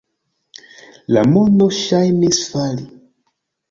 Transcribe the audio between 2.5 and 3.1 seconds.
fali.